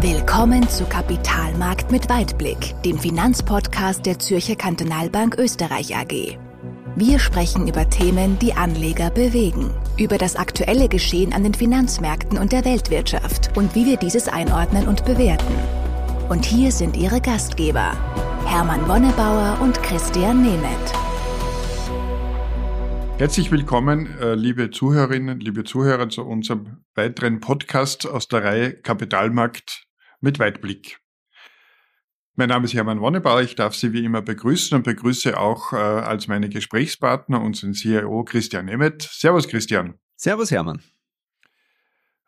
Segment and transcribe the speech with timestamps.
[0.00, 6.38] Willkommen zu Kapitalmarkt mit Weitblick, dem Finanzpodcast der Zürcher Kantonalbank Österreich AG.
[6.94, 12.52] Wir sprechen über Themen, die Anleger bewegen, über das aktuelle Geschehen an den Finanzmärkten und
[12.52, 15.52] der Weltwirtschaft und wie wir dieses einordnen und bewerten.
[16.28, 17.90] Und hier sind Ihre Gastgeber,
[18.46, 20.92] Hermann Wonnebauer und Christian Nemeth.
[23.18, 29.87] Herzlich willkommen, äh, liebe Zuhörerinnen, liebe Zuhörer, zu unserem weiteren Podcast aus der Reihe Kapitalmarkt
[30.20, 30.98] mit Weitblick.
[32.34, 33.42] Mein Name ist Hermann Wonnebauer.
[33.42, 38.22] Ich darf Sie wie immer begrüßen und begrüße auch äh, als meine Gesprächspartner unseren CIO
[38.22, 39.02] Christian Nemeth.
[39.02, 39.94] Servus, Christian.
[40.14, 40.80] Servus, Hermann.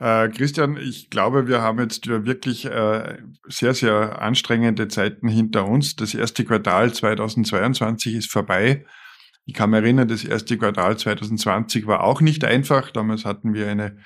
[0.01, 5.95] Äh, Christian, ich glaube, wir haben jetzt wirklich äh, sehr, sehr anstrengende Zeiten hinter uns.
[5.95, 8.87] Das erste Quartal 2022 ist vorbei.
[9.45, 12.91] Ich kann mich erinnern, das erste Quartal 2020 war auch nicht einfach.
[12.91, 13.99] Damals hatten wir eine,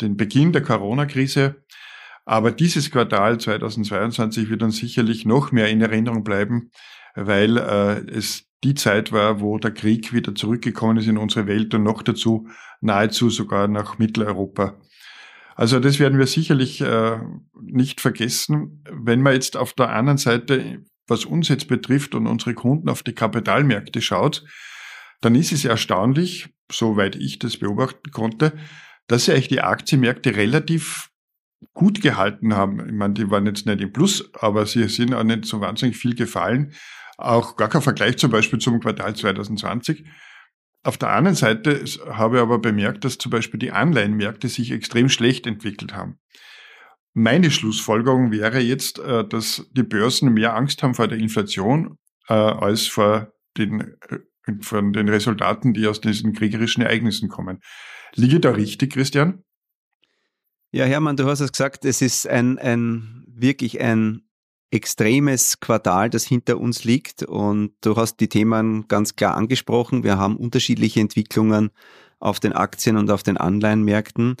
[0.00, 1.64] den Beginn der Corona-Krise.
[2.30, 6.70] Aber dieses Quartal 2022 wird uns sicherlich noch mehr in Erinnerung bleiben,
[7.16, 11.74] weil äh, es die Zeit war, wo der Krieg wieder zurückgekommen ist in unsere Welt
[11.74, 12.46] und noch dazu
[12.80, 14.78] nahezu sogar nach Mitteleuropa.
[15.56, 17.18] Also das werden wir sicherlich äh,
[17.60, 18.84] nicht vergessen.
[18.88, 23.02] Wenn man jetzt auf der anderen Seite, was uns jetzt betrifft und unsere Kunden auf
[23.02, 24.44] die Kapitalmärkte schaut,
[25.20, 28.52] dann ist es erstaunlich, soweit ich das beobachten konnte,
[29.08, 31.09] dass sich die Aktienmärkte relativ
[31.72, 32.86] gut gehalten haben.
[32.86, 35.96] Ich meine, die waren jetzt nicht im Plus, aber sie sind auch nicht so wahnsinnig
[35.96, 36.72] viel gefallen.
[37.18, 40.04] Auch gar kein Vergleich zum Beispiel zum Quartal 2020.
[40.82, 45.10] Auf der anderen Seite habe ich aber bemerkt, dass zum Beispiel die Anleihenmärkte sich extrem
[45.10, 46.18] schlecht entwickelt haben.
[47.12, 52.34] Meine Schlussfolgerung wäre jetzt, äh, dass die Börsen mehr Angst haben vor der Inflation äh,
[52.34, 57.58] als vor den, äh, von den Resultaten, die aus diesen kriegerischen Ereignissen kommen.
[58.14, 59.42] Liege da richtig, Christian?
[60.72, 64.22] Ja, Hermann, du hast es gesagt, es ist ein, ein wirklich ein
[64.70, 67.24] extremes Quartal, das hinter uns liegt.
[67.24, 70.04] Und du hast die Themen ganz klar angesprochen.
[70.04, 71.70] Wir haben unterschiedliche Entwicklungen
[72.20, 74.36] auf den Aktien und auf den Anleihenmärkten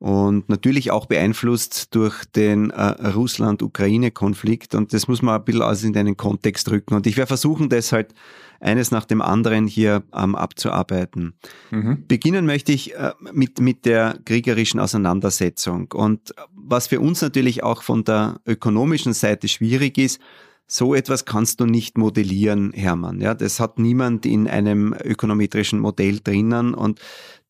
[0.00, 4.74] und natürlich auch beeinflusst durch den äh, Russland-Ukraine-Konflikt.
[4.74, 6.94] Und das muss man ein bisschen also in einen Kontext rücken.
[6.94, 8.14] Und ich werde versuchen, das halt
[8.60, 11.34] eines nach dem anderen hier ähm, abzuarbeiten.
[11.70, 12.06] Mhm.
[12.08, 15.92] Beginnen möchte ich äh, mit, mit der kriegerischen Auseinandersetzung.
[15.92, 20.18] Und was für uns natürlich auch von der ökonomischen Seite schwierig ist,
[20.66, 23.20] so etwas kannst du nicht modellieren, Hermann.
[23.20, 27.00] Ja, das hat niemand in einem ökonometrischen Modell drinnen und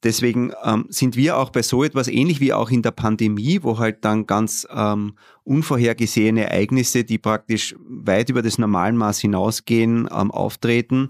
[0.03, 3.79] Deswegen ähm, sind wir auch bei so etwas ähnlich wie auch in der Pandemie, wo
[3.79, 11.09] halt dann ganz ähm, unvorhergesehene Ereignisse, die praktisch weit über das Normalmaß hinausgehen, ähm, auftreten,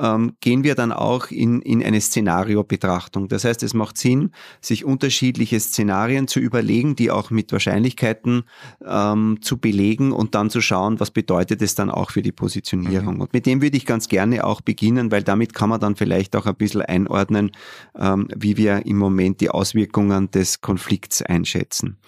[0.00, 3.28] ähm, gehen wir dann auch in, in eine Szenariobetrachtung.
[3.28, 8.44] Das heißt, es macht Sinn, sich unterschiedliche Szenarien zu überlegen, die auch mit Wahrscheinlichkeiten
[8.84, 13.16] ähm, zu belegen und dann zu schauen, was bedeutet es dann auch für die Positionierung.
[13.16, 13.20] Mhm.
[13.22, 16.36] Und mit dem würde ich ganz gerne auch beginnen, weil damit kann man dann vielleicht
[16.36, 17.52] auch ein bisschen einordnen,
[17.96, 21.98] ähm, wie wir im Moment die Auswirkungen des Konflikts einschätzen.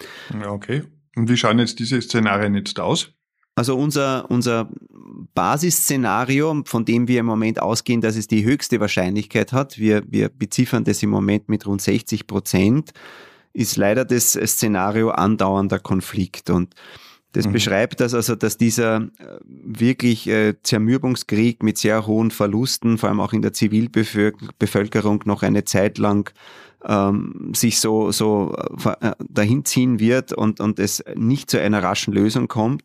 [0.46, 0.82] Okay.
[1.16, 3.12] Und wie schauen jetzt diese Szenarien jetzt aus?
[3.58, 4.68] Also unser, unser
[5.34, 10.28] Basisszenario, von dem wir im Moment ausgehen, dass es die höchste Wahrscheinlichkeit hat, wir, wir
[10.28, 12.92] beziffern das im Moment mit rund 60 Prozent,
[13.52, 16.50] ist leider das Szenario andauernder Konflikt.
[16.50, 16.74] Und
[17.32, 17.52] das mhm.
[17.52, 23.20] beschreibt das also, dass dieser äh, wirklich äh, Zermürbungskrieg mit sehr hohen Verlusten, vor allem
[23.20, 26.32] auch in der Zivilbevölkerung, noch eine Zeit lang
[26.84, 28.54] ähm, sich so, so
[29.00, 32.84] äh, dahin ziehen wird und, und es nicht zu einer raschen Lösung kommt.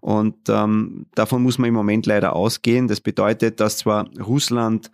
[0.00, 2.88] Und ähm, davon muss man im Moment leider ausgehen.
[2.88, 4.90] Das bedeutet, dass zwar Russland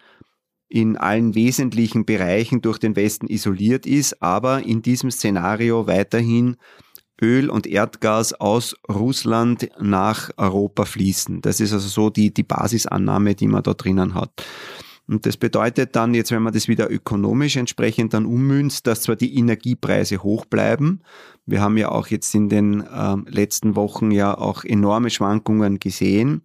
[0.69, 6.57] in allen wesentlichen Bereichen durch den Westen isoliert ist, aber in diesem Szenario weiterhin
[7.23, 11.43] Öl und Erdgas aus Russland nach Europa fließen.
[11.43, 14.33] Das ist also so die, die Basisannahme, die man da drinnen hat.
[15.07, 19.17] Und das bedeutet dann jetzt, wenn man das wieder ökonomisch entsprechend dann ummünzt, dass zwar
[19.17, 21.01] die Energiepreise hoch bleiben.
[21.47, 26.43] Wir haben ja auch jetzt in den äh, letzten Wochen ja auch enorme Schwankungen gesehen.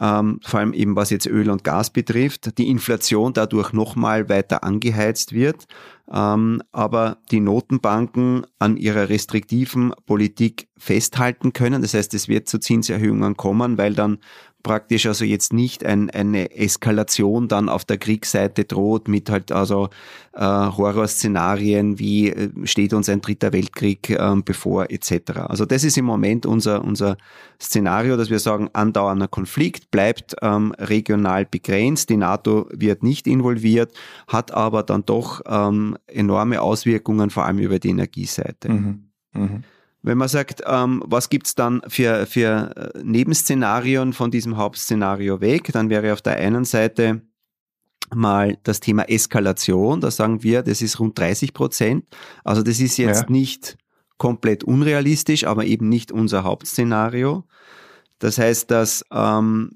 [0.00, 4.64] Ähm, vor allem eben was jetzt Öl und Gas betrifft, die Inflation dadurch nochmal weiter
[4.64, 5.66] angeheizt wird,
[6.10, 11.82] ähm, aber die Notenbanken an ihrer restriktiven Politik festhalten können.
[11.82, 14.18] Das heißt, es wird zu Zinserhöhungen kommen, weil dann
[14.62, 19.88] praktisch also jetzt nicht ein, eine Eskalation dann auf der Kriegsseite droht mit halt also
[20.32, 25.32] äh, Horrorszenarien wie äh, steht uns ein dritter Weltkrieg äh, bevor etc.
[25.48, 27.16] Also das ist im Moment unser unser
[27.60, 33.92] Szenario, dass wir sagen, andauernder Konflikt bleibt ähm, regional begrenzt, die NATO wird nicht involviert,
[34.26, 38.68] hat aber dann doch ähm, enorme Auswirkungen vor allem über die Energieseite.
[38.68, 39.04] Mhm.
[39.34, 39.64] Mhm.
[40.02, 45.70] Wenn man sagt, ähm, was gibt's dann für, für äh, Nebenszenarien von diesem Hauptszenario weg,
[45.72, 47.22] dann wäre auf der einen Seite
[48.14, 50.00] mal das Thema Eskalation.
[50.00, 52.04] Da sagen wir, das ist rund 30 Prozent.
[52.44, 53.30] Also das ist jetzt ja.
[53.30, 53.78] nicht
[54.18, 57.44] komplett unrealistisch, aber eben nicht unser Hauptszenario.
[58.18, 59.72] Das heißt, dass ähm,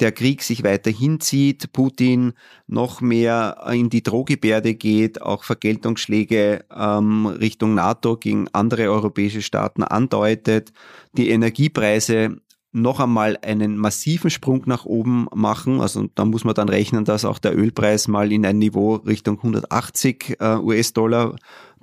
[0.00, 2.32] der Krieg sich weiter hinzieht, Putin
[2.66, 9.84] noch mehr in die Drohgebärde geht, auch Vergeltungsschläge ähm, Richtung NATO gegen andere europäische Staaten
[9.84, 10.72] andeutet,
[11.16, 12.36] die Energiepreise
[12.72, 15.80] noch einmal einen massiven Sprung nach oben machen.
[15.80, 19.36] Also da muss man dann rechnen, dass auch der Ölpreis mal in ein Niveau Richtung
[19.36, 21.36] 180 äh, US-Dollar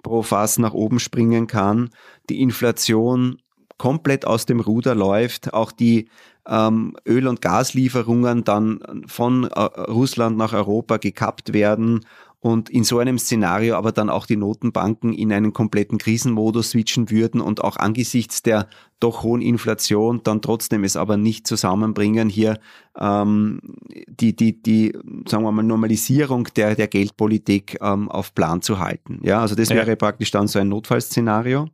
[0.03, 1.91] pro Fass nach oben springen kann.
[2.29, 3.37] Die Inflation
[3.77, 6.09] komplett aus dem Ruder läuft, auch die
[6.47, 12.01] ähm, Öl- und Gaslieferungen dann von äh, Russland nach Europa gekappt werden
[12.41, 17.11] und in so einem Szenario aber dann auch die Notenbanken in einen kompletten Krisenmodus switchen
[17.11, 18.67] würden und auch angesichts der
[18.99, 22.59] doch hohen Inflation dann trotzdem es aber nicht zusammenbringen, hier
[22.97, 23.61] ähm,
[24.07, 24.97] die, die, die,
[25.27, 29.19] sagen wir mal, Normalisierung der, der Geldpolitik ähm, auf Plan zu halten.
[29.21, 29.75] Ja, also das ja.
[29.75, 31.67] wäre praktisch dann so ein Notfallszenario.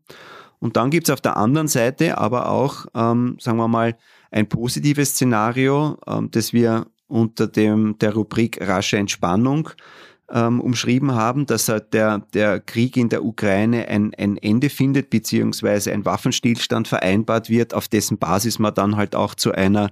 [0.59, 3.95] Und dann gibt's auf der anderen Seite aber auch, ähm, sagen wir mal,
[4.31, 9.69] ein positives Szenario, ähm, das wir unter dem, der Rubrik rasche Entspannung
[10.29, 15.93] ähm, umschrieben haben, dass der, der Krieg in der Ukraine ein, ein Ende findet, beziehungsweise
[15.93, 19.89] ein Waffenstillstand vereinbart wird, auf dessen Basis man dann halt auch zu einer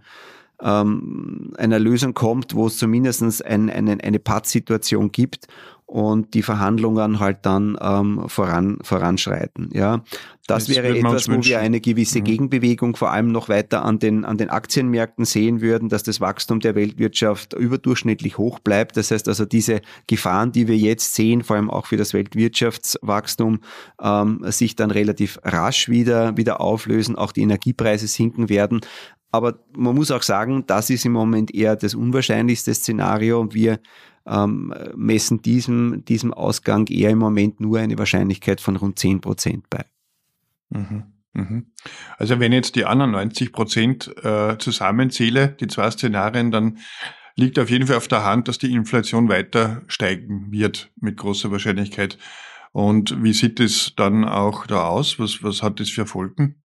[0.61, 5.47] ähm, einer Lösung kommt, wo es zumindest ein, eine, eine Pattsituation gibt
[5.87, 9.69] und die Verhandlungen halt dann ähm, voran, voranschreiten.
[9.71, 10.03] Ja,
[10.47, 12.23] das, das wäre etwas, wo wir eine gewisse mhm.
[12.23, 16.59] Gegenbewegung vor allem noch weiter an den, an den Aktienmärkten sehen würden, dass das Wachstum
[16.59, 18.97] der Weltwirtschaft überdurchschnittlich hoch bleibt.
[18.97, 23.59] Das heißt also, diese Gefahren, die wir jetzt sehen, vor allem auch für das Weltwirtschaftswachstum,
[24.01, 28.81] ähm, sich dann relativ rasch wieder, wieder auflösen, auch die Energiepreise sinken werden.
[29.31, 33.53] Aber man muss auch sagen, das ist im Moment eher das unwahrscheinlichste Szenario.
[33.53, 33.79] Wir
[34.25, 39.69] ähm, messen diesem, diesem Ausgang eher im Moment nur eine Wahrscheinlichkeit von rund 10 Prozent
[39.69, 39.85] bei.
[40.69, 41.03] Mhm.
[41.33, 41.65] Mhm.
[42.17, 46.79] Also wenn jetzt die anderen 90 Prozent äh, zusammenzähle, die zwei Szenarien, dann
[47.35, 51.51] liegt auf jeden Fall auf der Hand, dass die Inflation weiter steigen wird mit großer
[51.51, 52.17] Wahrscheinlichkeit.
[52.71, 55.19] Und wie sieht es dann auch da aus?
[55.19, 56.61] Was, was hat das für Folgen?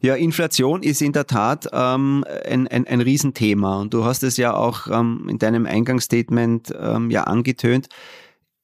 [0.00, 4.36] Ja, Inflation ist in der Tat ähm, ein, ein, ein Riesenthema und du hast es
[4.36, 7.88] ja auch ähm, in deinem Eingangsstatement ähm, ja angetönt.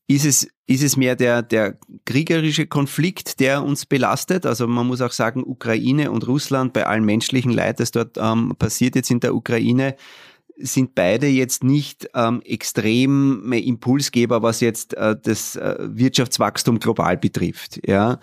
[0.07, 4.45] Ist es, ist es mehr der, der kriegerische Konflikt, der uns belastet?
[4.45, 8.55] Also man muss auch sagen, Ukraine und Russland bei allem menschlichen Leid, das dort ähm,
[8.59, 9.97] passiert jetzt in der Ukraine,
[10.57, 17.81] sind beide jetzt nicht ähm, extrem Impulsgeber, was jetzt äh, das äh, Wirtschaftswachstum global betrifft.
[17.87, 18.21] Ja,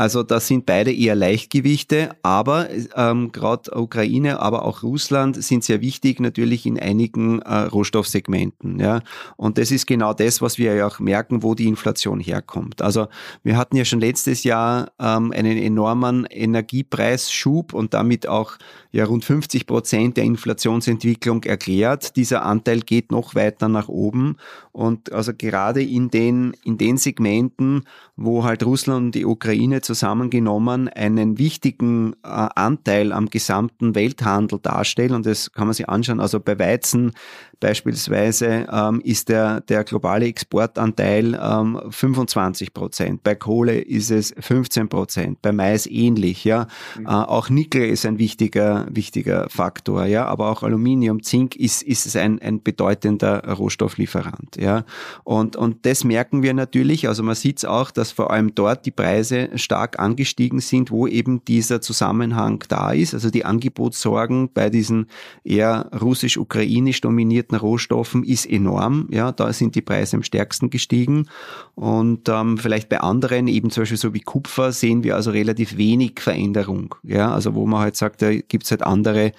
[0.00, 5.82] also da sind beide eher Leichtgewichte, aber ähm, gerade Ukraine, aber auch Russland sind sehr
[5.82, 8.80] wichtig natürlich in einigen äh, Rohstoffsegmenten.
[8.80, 9.02] Ja,
[9.36, 12.80] und das ist genau das, was wir ja auch merken, wo die Inflation herkommt.
[12.80, 13.08] Also
[13.42, 18.56] wir hatten ja schon letztes Jahr ähm, einen enormen Energiepreisschub und damit auch
[18.92, 22.16] ja rund 50 Prozent der Inflationsentwicklung erklärt.
[22.16, 24.36] Dieser Anteil geht noch weiter nach oben
[24.72, 27.84] und also gerade in den, in den Segmenten,
[28.22, 35.14] wo halt Russland und die Ukraine zusammengenommen einen wichtigen äh, Anteil am gesamten Welthandel darstellen
[35.14, 36.20] und das kann man sich anschauen.
[36.20, 37.12] Also bei Weizen
[37.60, 43.22] Beispielsweise ähm, ist der, der globale Exportanteil ähm, 25 Prozent.
[43.22, 45.42] Bei Kohle ist es 15 Prozent.
[45.42, 46.44] Bei Mais ähnlich.
[46.44, 47.04] Ja, mhm.
[47.04, 50.06] äh, auch Nickel ist ein wichtiger wichtiger Faktor.
[50.06, 54.56] Ja, aber auch Aluminium, Zink ist ist es ein ein bedeutender Rohstofflieferant.
[54.58, 54.84] Ja,
[55.22, 57.08] und und das merken wir natürlich.
[57.08, 61.06] Also man sieht es auch, dass vor allem dort die Preise stark angestiegen sind, wo
[61.06, 63.14] eben dieser Zusammenhang da ist.
[63.14, 65.06] Also die Angebotssorgen bei diesen
[65.44, 69.08] eher russisch-ukrainisch dominierten Rohstoffen ist enorm.
[69.10, 71.28] Ja, da sind die Preise am stärksten gestiegen.
[71.74, 75.76] Und ähm, vielleicht bei anderen, eben zum Beispiel so wie Kupfer, sehen wir also relativ
[75.76, 76.94] wenig Veränderung.
[77.02, 79.32] Ja, also wo man halt sagt, da gibt's halt andere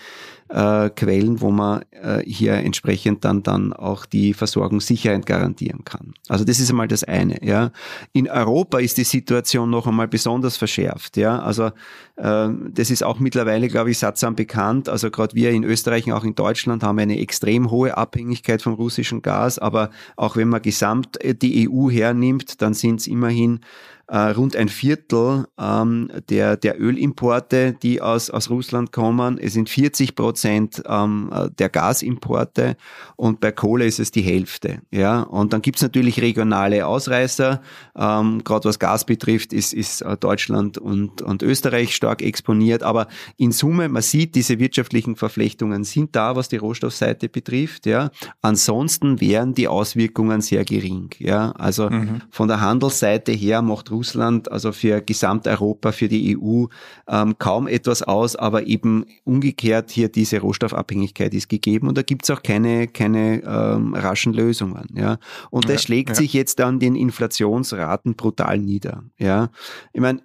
[0.52, 6.14] äh, Quellen, wo man äh, hier entsprechend dann, dann auch die Versorgungssicherheit garantieren kann.
[6.28, 7.44] Also das ist einmal das eine.
[7.44, 7.72] Ja.
[8.14, 11.18] In Europa ist die Situation noch einmal besonders verschärft.
[11.18, 11.40] Ja.
[11.40, 11.72] Also
[12.24, 14.90] das ist auch mittlerweile, glaube ich, sattsam bekannt.
[14.90, 18.74] Also gerade wir in Österreich und auch in Deutschland haben eine extrem hohe Abhängigkeit vom
[18.74, 19.58] russischen Gas.
[19.58, 23.62] Aber auch wenn man gesamt die EU hernimmt, dann sind es immerhin
[24.12, 29.38] äh, rund ein Viertel ähm, der, der Ölimporte, die aus, aus Russland kommen.
[29.38, 32.76] Es sind 40 Prozent ähm, der Gasimporte
[33.16, 34.82] und bei Kohle ist es die Hälfte.
[34.92, 37.62] Ja, und dann gibt's natürlich regionale Ausreißer.
[37.96, 42.84] Ähm, Gerade was Gas betrifft, ist, ist äh, Deutschland und, und Österreich stark exponiert.
[42.84, 47.86] Aber in Summe, man sieht, diese wirtschaftlichen Verflechtungen sind da, was die Rohstoffseite betrifft.
[47.86, 51.10] Ja, ansonsten wären die Auswirkungen sehr gering.
[51.20, 52.22] Ja, also mhm.
[52.30, 56.66] von der Handelsseite her macht Russland also für Gesamteuropa, für die EU
[57.08, 62.30] ähm, kaum etwas aus, aber eben umgekehrt hier diese Rohstoffabhängigkeit ist gegeben und da gibt's
[62.30, 64.88] auch keine keine ähm, raschen Lösungen.
[64.96, 65.18] Ja,
[65.50, 66.16] und das ja, schlägt ja.
[66.16, 69.04] sich jetzt an den Inflationsraten brutal nieder.
[69.18, 69.50] Ja,
[69.94, 70.22] ich meine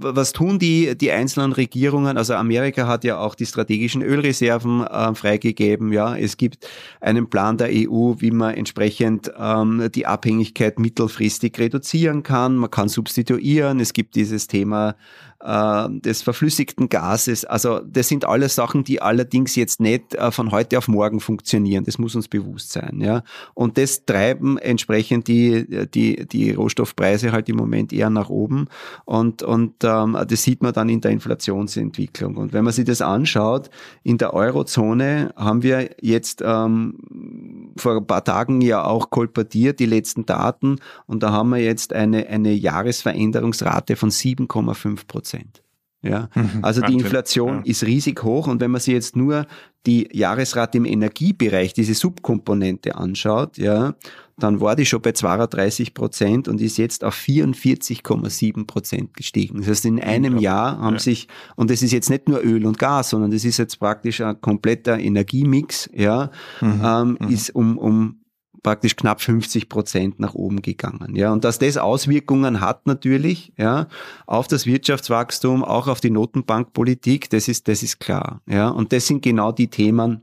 [0.00, 2.16] was tun die, die einzelnen Regierungen?
[2.16, 5.92] Also Amerika hat ja auch die strategischen Ölreserven äh, freigegeben.
[5.92, 6.66] Ja, es gibt
[7.00, 12.56] einen Plan der EU, wie man entsprechend ähm, die Abhängigkeit mittelfristig reduzieren kann.
[12.56, 13.80] Man kann substituieren.
[13.80, 14.96] Es gibt dieses Thema
[15.40, 17.44] äh, des verflüssigten Gases.
[17.44, 21.84] Also das sind alles Sachen, die allerdings jetzt nicht äh, von heute auf morgen funktionieren.
[21.84, 23.00] Das muss uns bewusst sein.
[23.00, 23.22] Ja?
[23.54, 28.68] Und das treiben entsprechend die, die, die Rohstoffpreise halt im Moment eher nach oben.
[29.04, 32.36] Und, und ähm, das sieht man dann in der Inflationsentwicklung.
[32.36, 33.70] Und wenn man sich das anschaut,
[34.02, 39.86] in der Eurozone haben wir jetzt ähm, vor ein paar Tagen ja auch kolportiert, die
[39.86, 40.78] letzten Daten.
[41.06, 45.62] Und da haben wir jetzt eine, eine Jahresveränderungsrate von 7,5 Prozent.
[46.02, 46.60] Ja, mhm.
[46.62, 47.62] also die Inflation ja.
[47.64, 49.46] ist riesig hoch und wenn man sich jetzt nur
[49.86, 53.94] die Jahresrate im Energiebereich, diese Subkomponente anschaut, ja,
[54.38, 59.58] dann war die schon bei 32 Prozent und ist jetzt auf 44,7 Prozent gestiegen.
[59.58, 60.40] Das heißt, in einem ja.
[60.52, 61.00] Jahr haben ja.
[61.00, 64.20] sich, und das ist jetzt nicht nur Öl und Gas, sondern das ist jetzt praktisch
[64.20, 66.30] ein kompletter Energiemix, ja,
[66.60, 66.82] mhm.
[66.82, 67.28] Ähm, mhm.
[67.28, 68.19] ist um, um
[68.62, 71.14] praktisch knapp 50 Prozent nach oben gegangen.
[71.16, 73.88] Ja, und dass das Auswirkungen hat natürlich, ja,
[74.26, 78.42] auf das Wirtschaftswachstum, auch auf die Notenbankpolitik, das ist, das ist klar.
[78.46, 80.22] Ja, und das sind genau die Themen,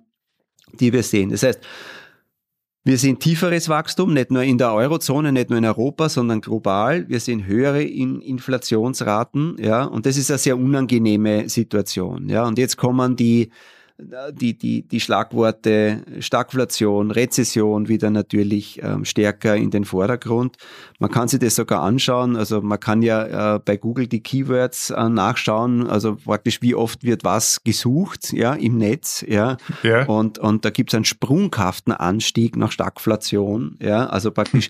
[0.80, 1.30] die wir sehen.
[1.30, 1.60] Das heißt,
[2.88, 7.10] wir sehen tieferes Wachstum, nicht nur in der Eurozone, nicht nur in Europa, sondern global.
[7.10, 12.46] Wir sehen höhere Inflationsraten, ja, und das ist eine sehr unangenehme Situation, ja.
[12.48, 13.52] Und jetzt kommen die
[14.00, 20.58] die, die, die Schlagworte Stagflation, Rezession wieder natürlich ähm, stärker in den Vordergrund.
[21.00, 22.36] Man kann sich das sogar anschauen.
[22.36, 27.04] Also man kann ja äh, bei Google die Keywords äh, nachschauen, also praktisch wie oft
[27.04, 29.58] wird was gesucht, ja, im Netz, ja.
[29.82, 30.06] ja.
[30.06, 34.70] Und, und da gibt es einen sprunghaften Anstieg nach Stagflation, ja, also praktisch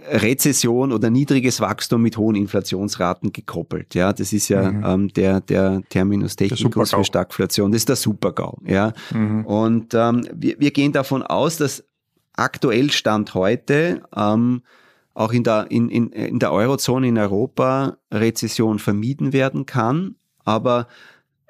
[0.00, 3.94] Rezession oder niedriges Wachstum mit hohen Inflationsraten gekoppelt.
[3.94, 4.84] Ja, das ist ja mhm.
[4.84, 7.70] ähm, der, der Terminus technicus für Stagflation.
[7.72, 8.58] Das ist der Supergau.
[8.66, 9.44] Ja, mhm.
[9.46, 11.84] und ähm, wir, wir gehen davon aus, dass
[12.34, 14.62] aktuell Stand heute ähm,
[15.14, 20.16] auch in der, in, in, in der Eurozone in Europa Rezession vermieden werden kann.
[20.44, 20.88] Aber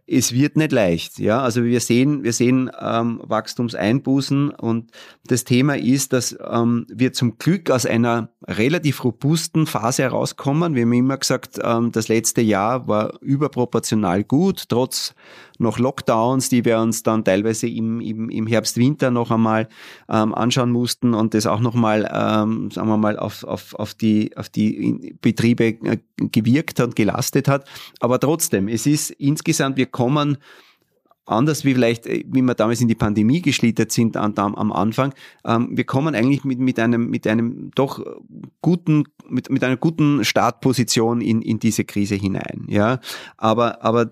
[0.06, 1.18] es wird nicht leicht.
[1.18, 4.90] Ja, also wir sehen, wir sehen ähm, Wachstumseinbußen und
[5.26, 10.74] das Thema ist, dass ähm, wir zum Glück aus einer relativ robusten Phase herauskommen.
[10.74, 15.14] Wir haben immer gesagt, ähm, das letzte Jahr war überproportional gut, trotz
[15.58, 19.68] noch Lockdowns, die wir uns dann teilweise im, im, im Herbst, Winter noch einmal
[20.08, 23.94] ähm, anschauen mussten und das auch noch mal, ähm, sagen wir mal, auf, auf, auf,
[23.94, 27.68] die, auf die Betriebe äh, gewirkt hat, gelastet hat.
[28.00, 30.38] Aber trotzdem, es ist insgesamt, wir kommen
[31.26, 35.14] anders wie vielleicht, äh, wie wir damals in die Pandemie geschlittert sind am, am Anfang.
[35.44, 38.04] Ähm, wir kommen eigentlich mit, mit einem, mit einem doch
[38.60, 43.00] guten, mit, mit einer guten Startposition in, in diese Krise hinein, ja.
[43.36, 44.10] Aber, aber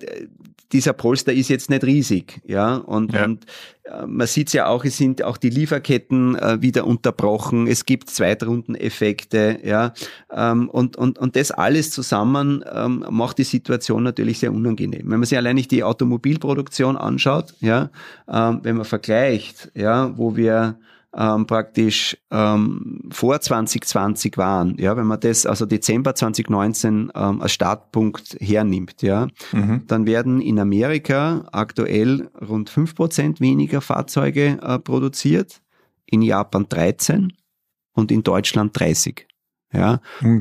[0.72, 2.76] dieser Polster ist jetzt nicht riesig, ja.
[2.76, 3.24] Und, ja.
[3.24, 3.44] und
[3.84, 8.08] äh, man sieht ja auch, es sind auch die Lieferketten äh, wieder unterbrochen, es gibt
[8.08, 9.92] Zweitrundeneffekte, ja.
[10.32, 15.02] Ähm, und, und, und das alles zusammen ähm, macht die Situation natürlich sehr unangenehm.
[15.10, 17.90] Wenn man sich allein nicht die Automobilproduktion anschaut, ja,
[18.28, 20.76] ähm, wenn man vergleicht, ja, wo wir
[21.14, 27.52] ähm, praktisch ähm, vor 2020 waren, ja, wenn man das, also Dezember 2019 ähm, als
[27.52, 29.82] Startpunkt hernimmt, ja, mhm.
[29.86, 35.60] dann werden in Amerika aktuell rund fünf Prozent weniger Fahrzeuge äh, produziert,
[36.06, 37.32] in Japan 13
[37.92, 39.26] und in Deutschland 30.
[39.72, 40.00] Ja,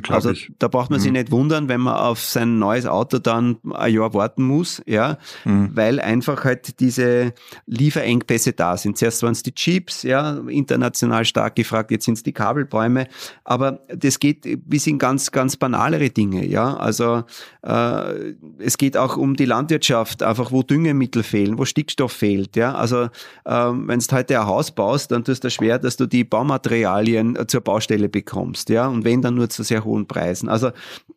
[0.10, 1.04] also da braucht man mhm.
[1.04, 5.20] sich nicht wundern, wenn man auf sein neues Auto dann ein Jahr warten muss, ja,
[5.46, 5.70] mhm.
[5.74, 7.34] weil einfach halt diese
[7.66, 8.98] Lieferengpässe da sind.
[8.98, 13.08] Zuerst waren es die Chips, ja, international stark gefragt, jetzt sind es die Kabelbäume,
[13.46, 17.24] aber das geht bis in ganz, ganz banalere Dinge, ja, also
[17.62, 22.76] äh, es geht auch um die Landwirtschaft, einfach wo Düngemittel fehlen, wo Stickstoff fehlt, ja,
[22.76, 23.04] also
[23.46, 27.38] äh, wenn du heute ein Haus baust, dann tust du schwer, dass du die Baumaterialien
[27.48, 30.50] zur Baustelle bekommst, ja, und wenn wenn dann nur zu sehr hohen Preisen.
[30.50, 30.72] Also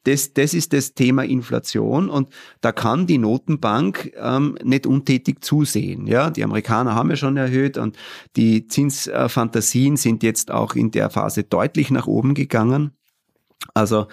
[0.05, 2.29] das, das ist das Thema Inflation und
[2.61, 6.07] da kann die Notenbank ähm, nicht untätig zusehen.
[6.07, 7.97] Ja, die Amerikaner haben ja schon erhöht und
[8.37, 12.93] die Zinsfantasien sind jetzt auch in der Phase deutlich nach oben gegangen.
[13.73, 14.07] Also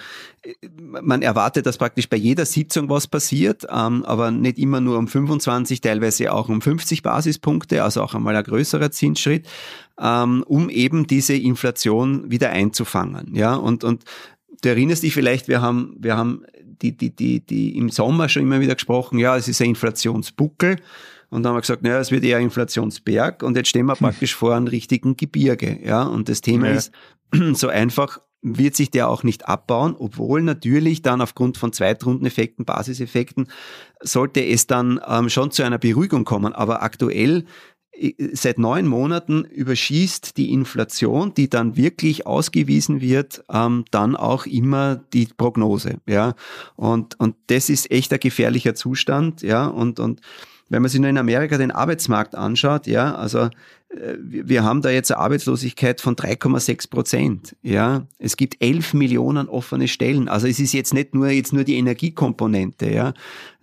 [0.70, 5.08] man erwartet, dass praktisch bei jeder Sitzung was passiert, ähm, aber nicht immer nur um
[5.08, 9.48] 25, teilweise auch um 50 Basispunkte, also auch einmal ein größerer Zinsschritt,
[10.00, 13.36] ähm, um eben diese Inflation wieder einzufangen.
[13.36, 14.04] Ja, und, und
[14.62, 16.44] du erinnerst dich vielleicht, wir haben, wir haben
[16.82, 20.78] die, die, die, die im Sommer schon immer wieder gesprochen, ja, es ist ein Inflationsbuckel.
[21.30, 24.36] Und dann haben wir gesagt, naja, es wird eher Inflationsberg und jetzt stehen wir praktisch
[24.36, 25.80] vor einem richtigen Gebirge.
[25.82, 26.74] Ja, und das Thema ja.
[26.74, 26.92] ist
[27.54, 33.48] so einfach wird sich der auch nicht abbauen, obwohl natürlich dann aufgrund von Zweitrundeneffekten, Basiseffekten,
[34.02, 36.54] sollte es dann ähm, schon zu einer Beruhigung kommen.
[36.54, 37.46] Aber aktuell
[37.94, 44.46] äh, seit neun Monaten überschießt die Inflation, die dann wirklich ausgewiesen wird, ähm, dann auch
[44.46, 46.00] immer die Prognose.
[46.08, 46.36] Ja,
[46.76, 49.44] und und das ist echt ein gefährlicher Zustand.
[49.44, 50.22] Ja, und und
[50.72, 54.90] wenn man sich nur in Amerika den Arbeitsmarkt anschaut, ja, also äh, wir haben da
[54.90, 57.58] jetzt eine Arbeitslosigkeit von 3,6 Prozent.
[57.62, 60.30] Ja, es gibt 11 Millionen offene Stellen.
[60.30, 62.90] Also es ist jetzt nicht nur jetzt nur die Energiekomponente.
[62.90, 63.14] Ja,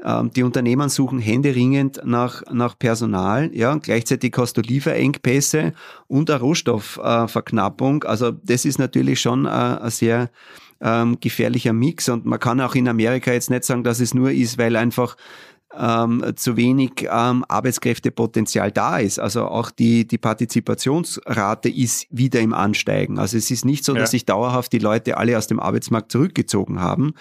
[0.04, 3.50] ähm, die Unternehmen suchen händeringend nach nach Personal.
[3.54, 5.72] Ja, und gleichzeitig hast du Lieferengpässe
[6.08, 8.04] und eine Rohstoffverknappung.
[8.04, 10.28] Also das ist natürlich schon äh, ein sehr
[10.82, 14.30] ähm, gefährlicher Mix und man kann auch in Amerika jetzt nicht sagen, dass es nur
[14.30, 15.16] ist, weil einfach
[15.78, 19.18] ähm, zu wenig ähm, Arbeitskräftepotenzial da ist.
[19.18, 23.18] Also auch die, die Partizipationsrate ist wieder im Ansteigen.
[23.18, 24.00] Also es ist nicht so, ja.
[24.00, 27.14] dass sich dauerhaft die Leute alle aus dem Arbeitsmarkt zurückgezogen haben.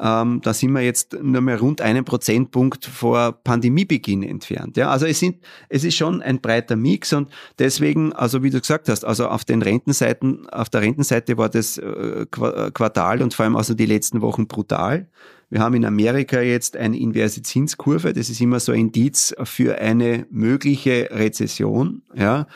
[0.00, 4.76] Ähm, da sind wir jetzt nur mehr rund einen Prozentpunkt vor Pandemiebeginn entfernt.
[4.76, 5.38] Ja, also es sind,
[5.68, 9.44] es ist schon ein breiter Mix und deswegen, also wie du gesagt hast, also auf
[9.44, 14.22] den Rentenseiten, auf der Rentenseite war das äh, Quartal und vor allem also die letzten
[14.22, 15.08] Wochen brutal.
[15.50, 18.12] Wir haben in Amerika jetzt eine inverse Zinskurve.
[18.12, 22.02] Das ist immer so ein Indiz für eine mögliche Rezession.
[22.14, 22.46] Ja.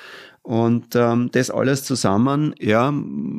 [0.43, 2.93] Und ähm, das alles zusammen, ja,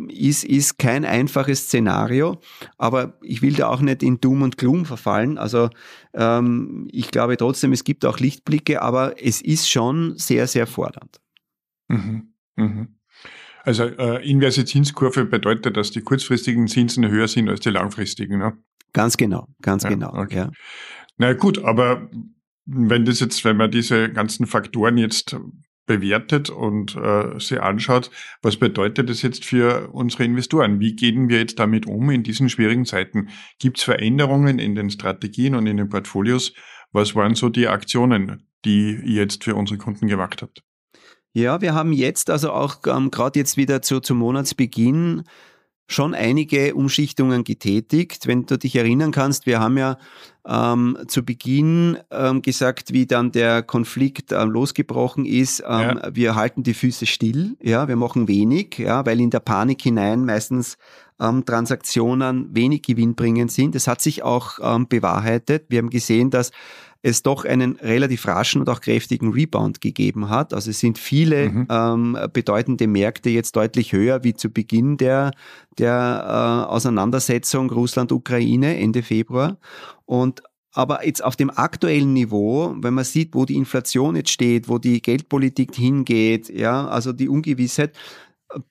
[0.08, 2.40] ist, ist kein einfaches Szenario,
[2.78, 5.38] aber ich will da auch nicht in Doom und Gloom verfallen.
[5.38, 5.70] Also
[6.14, 11.20] ähm, ich glaube trotzdem, es gibt auch Lichtblicke, aber es ist schon sehr, sehr fordernd.
[11.90, 12.34] Mhm.
[12.56, 12.96] Mhm.
[13.66, 18.40] Also äh, inverse Zinskurve bedeutet, dass die kurzfristigen Zinsen höher sind als die langfristigen.
[18.40, 18.58] Ne?
[18.94, 20.14] Ganz genau, ganz ja, genau.
[20.14, 20.36] Okay.
[20.36, 20.52] Ja.
[21.18, 22.10] Na gut, aber
[22.66, 25.36] wenn das jetzt, wenn man diese ganzen Faktoren jetzt
[25.86, 28.10] bewertet und äh, sie anschaut,
[28.42, 30.80] was bedeutet das jetzt für unsere Investoren?
[30.80, 33.30] Wie gehen wir jetzt damit um in diesen schwierigen Zeiten?
[33.60, 36.54] Gibt es Veränderungen in den Strategien und in den Portfolios?
[36.92, 40.64] Was waren so die Aktionen, die ihr jetzt für unsere Kunden gemacht habt?
[41.34, 45.24] Ja, wir haben jetzt also auch ähm, gerade jetzt wieder zu, zum Monatsbeginn
[45.88, 48.28] schon einige Umschichtungen getätigt.
[48.28, 49.98] Wenn du dich erinnern kannst, wir haben ja
[50.48, 56.16] ähm, zu Beginn ähm, gesagt, wie dann der Konflikt ähm, losgebrochen ist, ähm, ja.
[56.16, 60.26] wir halten die Füße still, ja, wir machen wenig, ja, weil in der Panik hinein
[60.26, 60.78] meistens
[61.20, 63.76] ähm, Transaktionen wenig gewinnbringend sind.
[63.76, 65.66] Das hat sich auch ähm, bewahrheitet.
[65.70, 66.52] Wir haben gesehen, dass
[67.04, 70.54] es doch einen relativ raschen und auch kräftigen Rebound gegeben hat.
[70.54, 71.68] Also es sind viele mhm.
[71.70, 75.32] ähm, bedeutende Märkte jetzt deutlich höher wie zu Beginn der,
[75.78, 79.58] der äh, Auseinandersetzung Russland-Ukraine Ende Februar.
[80.06, 80.42] Und
[80.76, 84.80] aber jetzt auf dem aktuellen Niveau, wenn man sieht, wo die Inflation jetzt steht, wo
[84.80, 87.96] die Geldpolitik hingeht, ja, also die Ungewissheit,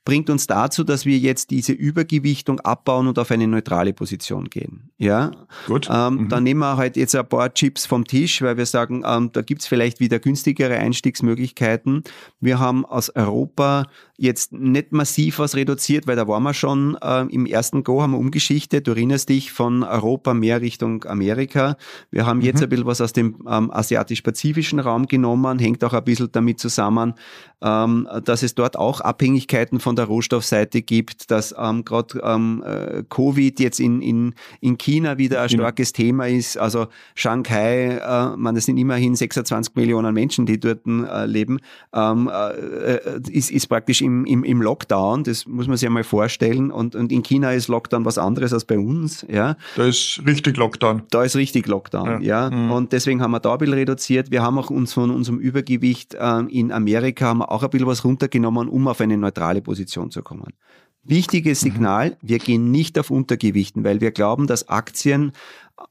[0.04, 4.90] bringt uns dazu, dass wir jetzt diese Übergewichtung abbauen und auf eine neutrale Position gehen.
[4.98, 5.32] Ja,
[5.66, 5.88] gut.
[5.90, 6.28] Ähm, mhm.
[6.28, 9.42] Dann nehmen wir halt jetzt ein paar Chips vom Tisch, weil wir sagen, ähm, da
[9.42, 12.04] gibt's vielleicht wieder günstigere Einstiegsmöglichkeiten.
[12.40, 13.86] Wir haben aus Europa
[14.22, 18.12] jetzt nicht massiv was reduziert, weil da waren wir schon äh, im ersten Go, haben
[18.12, 18.86] wir umgeschichtet.
[18.86, 21.76] Du erinnerst dich von Europa mehr Richtung Amerika.
[22.12, 22.62] Wir haben jetzt mhm.
[22.62, 27.14] ein bisschen was aus dem ähm, asiatisch-pazifischen Raum genommen, hängt auch ein bisschen damit zusammen,
[27.62, 33.02] ähm, dass es dort auch Abhängigkeiten von der Rohstoffseite gibt, dass ähm, gerade ähm, äh,
[33.08, 36.56] Covid jetzt in, in, in China wieder ein starkes Thema ist.
[36.56, 41.58] Also Shanghai, äh, man, das sind immerhin 26 Millionen Menschen, die dort äh, leben,
[41.92, 45.86] ähm, äh, äh, ist, ist praktisch im im, im, im Lockdown, das muss man sich
[45.86, 46.70] einmal vorstellen.
[46.70, 49.26] Und, und in China ist Lockdown was anderes als bei uns.
[49.28, 49.56] Ja.
[49.76, 51.02] Da ist richtig Lockdown.
[51.10, 52.48] Da ist richtig Lockdown, ja.
[52.48, 52.50] ja.
[52.50, 52.70] Mhm.
[52.70, 54.30] Und deswegen haben wir da ein bisschen reduziert.
[54.30, 57.86] Wir haben auch uns von unserem Übergewicht äh, in Amerika haben wir auch ein bisschen
[57.86, 60.52] was runtergenommen, um auf eine neutrale Position zu kommen.
[61.04, 61.70] Wichtiges mhm.
[61.70, 62.14] Signal, mhm.
[62.22, 65.32] wir gehen nicht auf Untergewichten, weil wir glauben, dass Aktien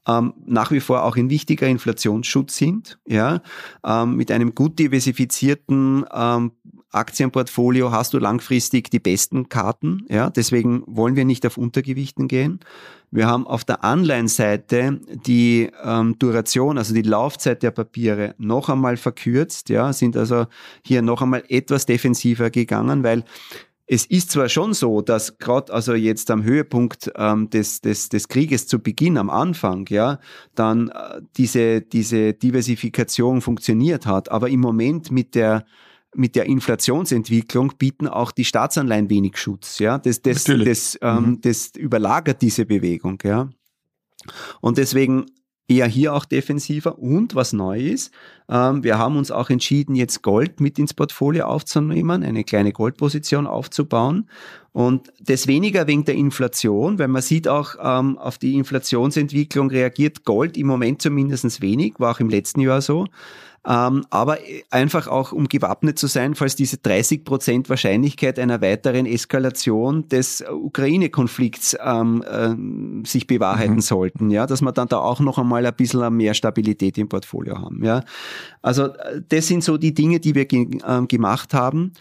[0.06, 3.42] ähm, nach wie vor auch ein wichtiger Inflationsschutz sind, ja,
[3.84, 6.52] ähm, mit einem gut diversifizierten ähm,
[6.92, 10.06] Aktienportfolio hast du langfristig die besten Karten.
[10.08, 12.60] Ja, deswegen wollen wir nicht auf Untergewichten gehen.
[13.10, 18.96] Wir haben auf der Anleihenseite die ähm, Duration, also die Laufzeit der Papiere noch einmal
[18.96, 20.46] verkürzt, ja, sind also
[20.82, 23.24] hier noch einmal etwas defensiver gegangen, weil
[23.86, 28.28] es ist zwar schon so, dass gerade also jetzt am Höhepunkt ähm, des, des, des
[28.28, 30.18] Krieges zu Beginn, am Anfang, ja,
[30.54, 35.66] dann äh, diese, diese Diversifikation funktioniert hat, aber im Moment mit der
[36.14, 39.78] mit der Inflationsentwicklung bieten auch die Staatsanleihen wenig Schutz.
[39.78, 41.40] Ja, das, das, das, ähm, mhm.
[41.40, 43.18] das überlagert diese Bewegung.
[43.24, 43.48] Ja,
[44.60, 45.26] und deswegen
[45.68, 46.98] eher hier auch defensiver.
[46.98, 48.12] Und was neu ist,
[48.48, 53.46] ähm, wir haben uns auch entschieden, jetzt Gold mit ins Portfolio aufzunehmen, eine kleine Goldposition
[53.46, 54.28] aufzubauen.
[54.72, 60.24] Und das weniger wegen der Inflation, weil man sieht auch, ähm, auf die Inflationsentwicklung reagiert
[60.24, 63.06] Gold im Moment zumindest wenig, war auch im letzten Jahr so
[63.66, 64.38] ähm, aber
[64.70, 70.44] einfach auch, um gewappnet zu sein, falls diese 30 Prozent Wahrscheinlichkeit einer weiteren Eskalation des
[70.50, 73.80] Ukraine-Konflikts ähm, äh, sich bewahrheiten mhm.
[73.80, 77.58] sollten, ja, dass wir dann da auch noch einmal ein bisschen mehr Stabilität im Portfolio
[77.58, 78.02] haben, ja.
[78.62, 81.92] Also äh, das sind so die Dinge, die wir ge äh, gemacht haben.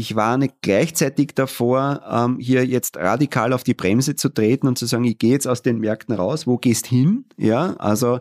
[0.00, 4.86] Ich warne gleichzeitig davor, ähm, hier jetzt radikal auf die Bremse zu treten und zu
[4.86, 7.24] sagen, ich gehe jetzt aus den Märkten raus, wo gehst hin?
[7.36, 8.20] Ja, also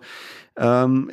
[0.58, 1.12] ähm,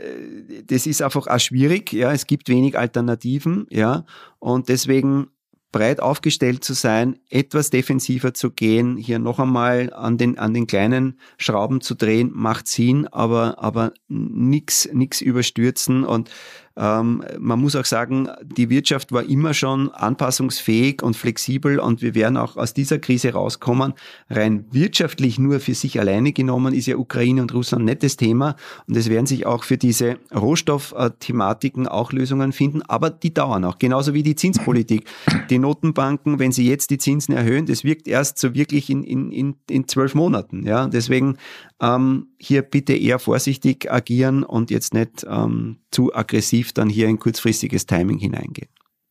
[0.65, 1.93] das ist einfach auch schwierig.
[1.93, 3.67] Ja, es gibt wenig Alternativen.
[3.69, 4.07] Ja,
[4.39, 5.27] und deswegen
[5.71, 10.67] breit aufgestellt zu sein, etwas defensiver zu gehen, hier noch einmal an den, an den
[10.67, 16.31] kleinen Schrauben zu drehen, macht Sinn, aber, aber nix, nix überstürzen und
[16.77, 22.15] ähm, man muss auch sagen, die Wirtschaft war immer schon anpassungsfähig und flexibel und wir
[22.15, 23.95] werden auch aus dieser Krise rauskommen.
[24.29, 28.57] Rein wirtschaftlich nur für sich alleine genommen ist ja Ukraine und Russland nicht das Thema
[28.89, 33.79] und es werden sich auch für diese Rohstoffthematiken auch Lösungen finden, aber die dauern auch,
[33.79, 35.05] genauso wie die Zinspolitik.
[35.51, 39.31] Die Notenbanken, wenn sie jetzt die Zinsen erhöhen, das wirkt erst so wirklich in, in,
[39.31, 40.67] in, in zwölf Monaten.
[40.67, 41.37] Ja, deswegen
[41.81, 47.19] ähm, hier bitte eher vorsichtig agieren und jetzt nicht ähm, zu aggressiv dann hier in
[47.19, 48.71] kurzfristiges Timing hineingehen.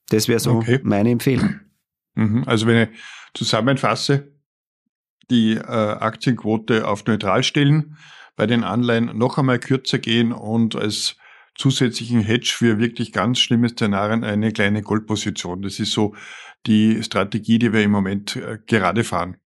[0.09, 0.79] Das wäre so okay.
[0.83, 1.59] meine Empfehlung.
[2.15, 2.43] Mhm.
[2.45, 2.99] Also wenn ich
[3.33, 4.31] zusammenfasse,
[5.29, 7.97] die äh, Aktienquote auf neutral stellen,
[8.35, 11.15] bei den Anleihen noch einmal kürzer gehen und als
[11.55, 15.61] zusätzlichen Hedge für wirklich ganz schlimme Szenarien eine kleine Goldposition.
[15.61, 16.15] Das ist so
[16.65, 19.37] die Strategie, die wir im Moment äh, gerade fahren.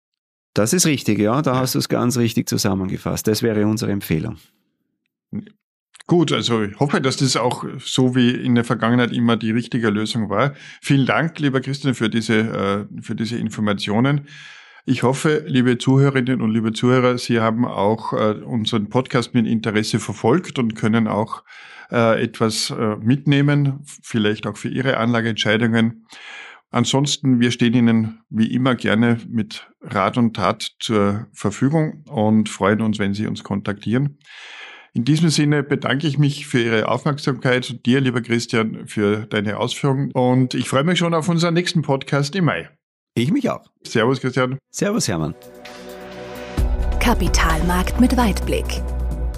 [0.55, 1.42] Das ist richtig, ja.
[1.42, 3.27] Da hast du es ganz richtig zusammengefasst.
[3.27, 4.38] Das wäre unsere Empfehlung.
[6.09, 9.90] Gut, also ich hoffe, dass das auch so wie in der Vergangenheit immer die richtige
[9.90, 10.54] Lösung war.
[10.80, 14.28] Vielen Dank, lieber Christian, für diese, äh, für diese Informationen.
[14.85, 19.98] Ich hoffe, liebe Zuhörerinnen und liebe Zuhörer, Sie haben auch äh, unseren Podcast mit Interesse
[19.98, 21.42] verfolgt und können auch
[21.90, 26.06] äh, etwas mitnehmen, vielleicht auch für Ihre Anlageentscheidungen.
[26.70, 32.80] Ansonsten, wir stehen Ihnen wie immer gerne mit Rat und Tat zur Verfügung und freuen
[32.80, 34.18] uns, wenn Sie uns kontaktieren.
[34.96, 39.59] In diesem Sinne bedanke ich mich für Ihre Aufmerksamkeit und dir, lieber Christian, für deine
[39.59, 42.70] Ausführungen und ich freue mich schon auf unseren nächsten Podcast im Mai.
[43.14, 43.66] Ich mich auch.
[43.87, 44.56] Servus, Christian.
[44.70, 45.35] Servus, Hermann.
[46.98, 48.64] Kapitalmarkt mit Weitblick.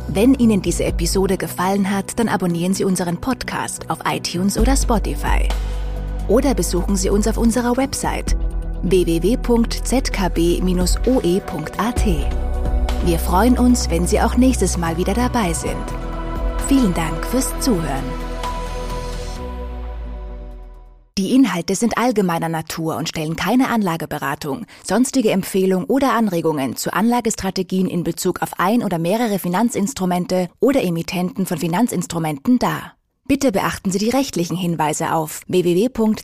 [0.06, 5.48] Wenn Ihnen diese Episode gefallen hat, dann abonnieren Sie unseren Podcast auf iTunes oder Spotify
[6.28, 8.36] oder besuchen Sie uns auf unserer Website
[8.82, 9.28] www.zkb-oe.at.
[13.04, 15.76] Wir freuen uns, wenn Sie auch nächstes Mal wieder dabei sind.
[16.66, 18.04] Vielen Dank fürs Zuhören.
[21.16, 27.88] Die Inhalte sind allgemeiner Natur und stellen keine Anlageberatung, sonstige Empfehlung oder Anregungen zu Anlagestrategien
[27.88, 32.92] in Bezug auf ein oder mehrere Finanzinstrumente oder Emittenten von Finanzinstrumenten dar.
[33.26, 36.18] Bitte beachten Sie die rechtlichen Hinweise auf www.zkb-oe.at.